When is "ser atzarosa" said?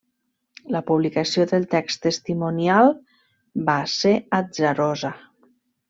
3.97-5.15